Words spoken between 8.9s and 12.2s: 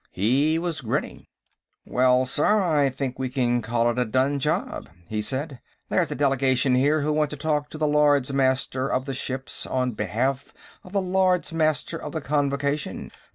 of the ships on behalf of the Lords Master of